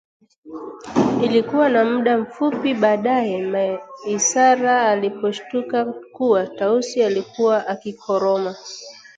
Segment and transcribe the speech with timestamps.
[1.23, 8.55] Ilikuwa na muda mfupi baadae Maisara aliposhtuka kuwa Tausi alikuwa akikoroma